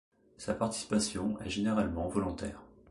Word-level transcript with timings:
Sa 0.37 0.55
participation 0.55 1.39
est 1.41 1.51
généralement 1.51 2.07
volontaire. 2.07 2.63